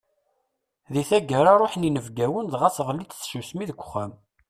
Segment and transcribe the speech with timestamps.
[0.93, 4.11] Di tagara, ruḥen inebgawen, dɣa teɣlid tsusmi deg uxxam.